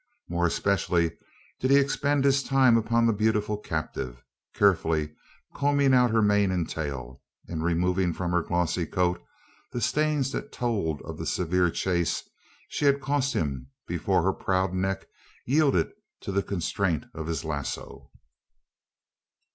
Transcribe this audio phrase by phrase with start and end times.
[0.27, 1.11] More especially
[1.59, 4.23] did he expend his time upon the beautiful captive
[4.55, 5.13] carefully
[5.53, 9.21] combing out her mane and tail, and removing from her glossy coat
[9.71, 12.27] the stains that told of the severe chase
[12.69, 15.05] she had cost him before her proud neck
[15.45, 15.91] yielded
[16.21, 18.09] to the constraint of his lazo.